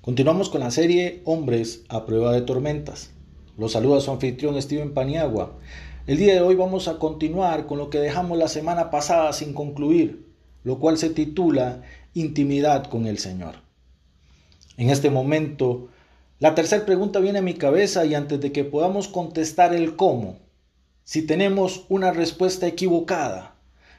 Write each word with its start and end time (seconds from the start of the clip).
Continuamos 0.00 0.48
con 0.48 0.60
la 0.60 0.70
serie 0.70 1.22
Hombres 1.24 1.82
a 1.88 2.06
prueba 2.06 2.32
de 2.32 2.42
tormentas. 2.42 3.10
Los 3.56 3.72
saluda 3.72 4.00
su 4.00 4.12
anfitrión 4.12 4.60
Steven 4.62 4.94
Paniagua. 4.94 5.58
El 6.06 6.18
día 6.18 6.34
de 6.34 6.40
hoy 6.40 6.54
vamos 6.54 6.86
a 6.86 7.00
continuar 7.00 7.66
con 7.66 7.78
lo 7.78 7.90
que 7.90 7.98
dejamos 7.98 8.38
la 8.38 8.46
semana 8.46 8.90
pasada 8.90 9.32
sin 9.32 9.52
concluir, 9.52 10.24
lo 10.62 10.78
cual 10.78 10.98
se 10.98 11.10
titula 11.10 11.82
Intimidad 12.14 12.84
con 12.84 13.06
el 13.06 13.18
Señor. 13.18 13.56
En 14.76 14.88
este 14.88 15.10
momento, 15.10 15.88
la 16.38 16.54
tercera 16.54 16.86
pregunta 16.86 17.18
viene 17.18 17.40
a 17.40 17.42
mi 17.42 17.54
cabeza 17.54 18.06
y 18.06 18.14
antes 18.14 18.40
de 18.40 18.52
que 18.52 18.62
podamos 18.62 19.08
contestar 19.08 19.74
el 19.74 19.96
cómo, 19.96 20.36
si 21.02 21.22
tenemos 21.22 21.86
una 21.88 22.12
respuesta 22.12 22.68
equivocada, 22.68 23.56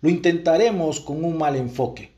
lo 0.00 0.08
intentaremos 0.08 1.00
con 1.00 1.22
un 1.22 1.36
mal 1.36 1.54
enfoque 1.54 2.12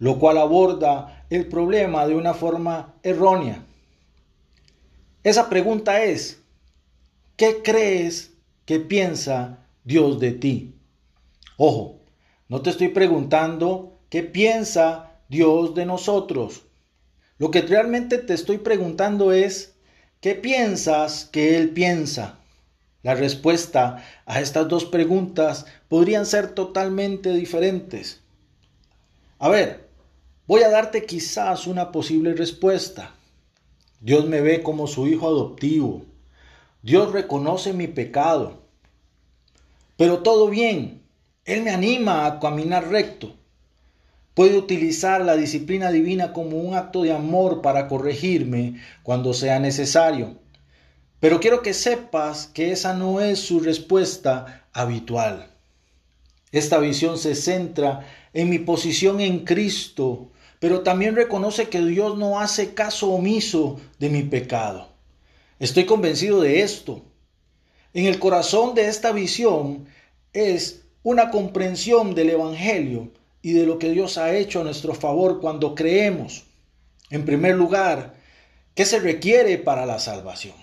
lo 0.00 0.18
cual 0.18 0.38
aborda 0.38 1.19
el 1.30 1.46
problema 1.46 2.06
de 2.06 2.16
una 2.16 2.34
forma 2.34 2.94
errónea. 3.04 3.64
Esa 5.22 5.48
pregunta 5.48 6.02
es, 6.02 6.42
¿qué 7.36 7.62
crees 7.62 8.32
que 8.64 8.80
piensa 8.80 9.66
Dios 9.84 10.18
de 10.18 10.32
ti? 10.32 10.74
Ojo, 11.56 12.00
no 12.48 12.62
te 12.62 12.70
estoy 12.70 12.88
preguntando 12.88 14.00
qué 14.08 14.24
piensa 14.24 15.12
Dios 15.28 15.74
de 15.76 15.86
nosotros. 15.86 16.62
Lo 17.38 17.52
que 17.52 17.62
realmente 17.62 18.18
te 18.18 18.34
estoy 18.34 18.58
preguntando 18.58 19.32
es, 19.32 19.74
¿qué 20.20 20.34
piensas 20.34 21.26
que 21.26 21.56
Él 21.56 21.70
piensa? 21.70 22.40
La 23.02 23.14
respuesta 23.14 24.04
a 24.26 24.40
estas 24.40 24.68
dos 24.68 24.84
preguntas 24.84 25.64
podrían 25.88 26.26
ser 26.26 26.54
totalmente 26.54 27.32
diferentes. 27.32 28.20
A 29.38 29.48
ver, 29.48 29.89
Voy 30.50 30.64
a 30.64 30.68
darte 30.68 31.06
quizás 31.06 31.68
una 31.68 31.92
posible 31.92 32.34
respuesta. 32.34 33.14
Dios 34.00 34.26
me 34.26 34.40
ve 34.40 34.64
como 34.64 34.88
su 34.88 35.06
hijo 35.06 35.28
adoptivo. 35.28 36.02
Dios 36.82 37.12
reconoce 37.12 37.72
mi 37.72 37.86
pecado. 37.86 38.58
Pero 39.96 40.24
todo 40.24 40.48
bien. 40.48 41.02
Él 41.44 41.62
me 41.62 41.70
anima 41.70 42.26
a 42.26 42.40
caminar 42.40 42.88
recto. 42.88 43.32
Puede 44.34 44.58
utilizar 44.58 45.24
la 45.24 45.36
disciplina 45.36 45.92
divina 45.92 46.32
como 46.32 46.56
un 46.56 46.74
acto 46.74 47.02
de 47.02 47.12
amor 47.12 47.62
para 47.62 47.86
corregirme 47.86 48.80
cuando 49.04 49.34
sea 49.34 49.60
necesario. 49.60 50.36
Pero 51.20 51.38
quiero 51.38 51.62
que 51.62 51.74
sepas 51.74 52.48
que 52.48 52.72
esa 52.72 52.92
no 52.92 53.20
es 53.20 53.38
su 53.38 53.60
respuesta 53.60 54.64
habitual. 54.72 55.48
Esta 56.50 56.80
visión 56.80 57.18
se 57.18 57.36
centra 57.36 58.04
en 58.32 58.50
mi 58.50 58.58
posición 58.58 59.20
en 59.20 59.44
Cristo 59.44 60.32
pero 60.60 60.82
también 60.82 61.16
reconoce 61.16 61.68
que 61.68 61.80
Dios 61.80 62.16
no 62.16 62.38
hace 62.38 62.74
caso 62.74 63.10
omiso 63.10 63.80
de 63.98 64.10
mi 64.10 64.22
pecado. 64.22 64.88
Estoy 65.58 65.86
convencido 65.86 66.42
de 66.42 66.60
esto. 66.60 67.02
En 67.94 68.06
el 68.06 68.18
corazón 68.18 68.74
de 68.74 68.86
esta 68.86 69.10
visión 69.10 69.86
es 70.32 70.82
una 71.02 71.30
comprensión 71.30 72.14
del 72.14 72.30
Evangelio 72.30 73.08
y 73.42 73.54
de 73.54 73.64
lo 73.64 73.78
que 73.78 73.90
Dios 73.90 74.18
ha 74.18 74.36
hecho 74.36 74.60
a 74.60 74.64
nuestro 74.64 74.94
favor 74.94 75.40
cuando 75.40 75.74
creemos. 75.74 76.44
En 77.08 77.24
primer 77.24 77.56
lugar, 77.56 78.14
¿qué 78.74 78.84
se 78.84 79.00
requiere 79.00 79.56
para 79.56 79.86
la 79.86 79.98
salvación? 79.98 80.54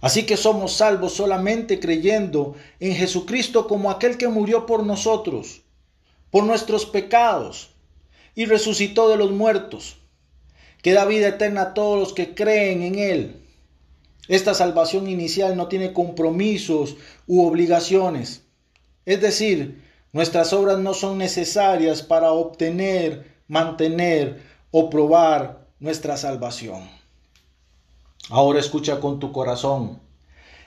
Así 0.00 0.24
que 0.24 0.36
somos 0.36 0.74
salvos 0.74 1.14
solamente 1.14 1.80
creyendo 1.80 2.54
en 2.78 2.94
Jesucristo 2.94 3.66
como 3.66 3.90
aquel 3.90 4.16
que 4.16 4.28
murió 4.28 4.64
por 4.64 4.86
nosotros, 4.86 5.62
por 6.30 6.44
nuestros 6.44 6.86
pecados, 6.86 7.70
y 8.40 8.46
resucitó 8.46 9.10
de 9.10 9.18
los 9.18 9.32
muertos, 9.32 9.98
que 10.80 10.94
da 10.94 11.04
vida 11.04 11.28
eterna 11.28 11.60
a 11.60 11.74
todos 11.74 11.98
los 11.98 12.14
que 12.14 12.34
creen 12.34 12.80
en 12.80 12.98
Él. 12.98 13.36
Esta 14.28 14.54
salvación 14.54 15.08
inicial 15.10 15.58
no 15.58 15.68
tiene 15.68 15.92
compromisos 15.92 16.96
u 17.26 17.46
obligaciones. 17.46 18.46
Es 19.04 19.20
decir, 19.20 19.84
nuestras 20.14 20.54
obras 20.54 20.78
no 20.78 20.94
son 20.94 21.18
necesarias 21.18 22.00
para 22.00 22.32
obtener, 22.32 23.26
mantener 23.46 24.40
o 24.70 24.88
probar 24.88 25.66
nuestra 25.78 26.16
salvación. 26.16 26.88
Ahora 28.30 28.58
escucha 28.58 29.00
con 29.00 29.20
tu 29.20 29.32
corazón. 29.32 30.00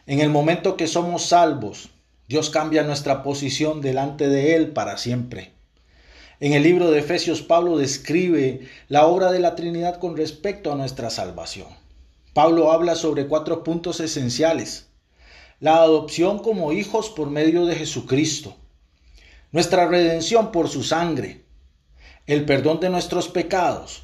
En 0.06 0.19
el 0.19 0.29
momento 0.29 0.78
que 0.78 0.85
somos 0.85 1.25
salvos, 1.25 1.89
Dios 2.28 2.51
cambia 2.51 2.83
nuestra 2.83 3.23
posición 3.23 3.81
delante 3.81 4.29
de 4.29 4.56
Él 4.57 4.73
para 4.73 5.00
siempre. 5.00 5.53
En 6.43 6.51
el 6.51 6.63
libro 6.63 6.91
de 6.91 6.99
Efesios, 6.99 7.41
Pablo 7.41 7.77
describe 7.77 8.67
la 8.89 9.05
obra 9.05 9.31
de 9.31 9.39
la 9.39 9.55
Trinidad 9.55 9.97
con 9.97 10.17
respecto 10.17 10.73
a 10.73 10.75
nuestra 10.75 11.09
salvación. 11.09 11.69
Pablo 12.33 12.73
habla 12.73 12.95
sobre 12.95 13.27
cuatro 13.27 13.63
puntos 13.63 14.01
esenciales. 14.01 14.87
La 15.61 15.77
adopción 15.77 16.39
como 16.39 16.73
hijos 16.73 17.09
por 17.09 17.29
medio 17.29 17.65
de 17.65 17.77
Jesucristo. 17.77 18.57
Nuestra 19.53 19.87
redención 19.87 20.51
por 20.51 20.67
su 20.67 20.83
sangre. 20.83 21.45
El 22.27 22.43
perdón 22.43 22.81
de 22.81 22.89
nuestros 22.89 23.29
pecados. 23.29 24.03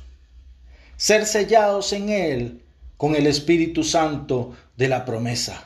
Ser 0.96 1.26
sellados 1.26 1.92
en 1.92 2.08
Él 2.08 2.64
con 2.96 3.16
el 3.16 3.28
Espíritu 3.28 3.84
Santo 3.84 4.54
de 4.78 4.88
la 4.88 5.04
promesa. 5.04 5.66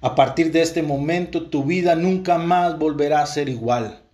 A 0.00 0.14
partir 0.14 0.52
de 0.52 0.62
este 0.62 0.82
momento 0.82 1.50
tu 1.50 1.64
vida 1.64 1.94
nunca 1.96 2.38
más 2.38 2.78
volverá 2.78 3.20
a 3.20 3.26
ser 3.26 3.50
igual. 3.50 4.05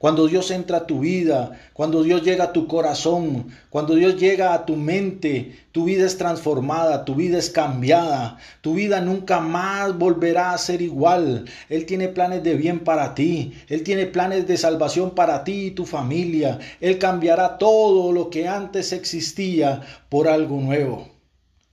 Cuando 0.00 0.28
Dios 0.28 0.50
entra 0.50 0.78
a 0.78 0.86
tu 0.86 1.00
vida, 1.00 1.60
cuando 1.74 2.02
Dios 2.02 2.22
llega 2.22 2.44
a 2.44 2.52
tu 2.54 2.66
corazón, 2.66 3.48
cuando 3.68 3.94
Dios 3.94 4.16
llega 4.16 4.54
a 4.54 4.64
tu 4.64 4.74
mente, 4.76 5.54
tu 5.72 5.84
vida 5.84 6.06
es 6.06 6.16
transformada, 6.16 7.04
tu 7.04 7.14
vida 7.14 7.36
es 7.36 7.50
cambiada, 7.50 8.38
tu 8.62 8.72
vida 8.72 9.02
nunca 9.02 9.40
más 9.40 9.98
volverá 9.98 10.54
a 10.54 10.58
ser 10.58 10.80
igual. 10.80 11.44
Él 11.68 11.84
tiene 11.84 12.08
planes 12.08 12.42
de 12.42 12.54
bien 12.54 12.78
para 12.78 13.14
ti, 13.14 13.52
Él 13.68 13.82
tiene 13.82 14.06
planes 14.06 14.46
de 14.46 14.56
salvación 14.56 15.10
para 15.10 15.44
ti 15.44 15.66
y 15.66 15.70
tu 15.72 15.84
familia. 15.84 16.58
Él 16.80 16.96
cambiará 16.96 17.58
todo 17.58 18.10
lo 18.10 18.30
que 18.30 18.48
antes 18.48 18.94
existía 18.94 19.82
por 20.08 20.28
algo 20.28 20.62
nuevo. 20.62 21.10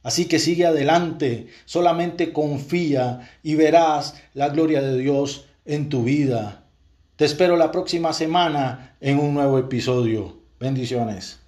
Así 0.03 0.25
que 0.25 0.39
sigue 0.39 0.65
adelante, 0.65 1.47
solamente 1.63 2.33
confía 2.33 3.21
y 3.41 3.55
verás 3.55 4.15
la 4.33 4.49
gloria 4.49 4.81
de 4.81 4.97
Dios 4.97 5.45
en 5.63 5.87
tu 5.87 6.03
vida. 6.03 6.66
Te 7.17 7.25
espero 7.25 7.57
la 7.57 7.71
próxima 7.71 8.13
semana 8.13 8.93
en 9.01 9.17
un 9.17 9.33
nuevo 9.33 9.57
episodio. 9.57 10.37
Bendiciones. 10.59 11.39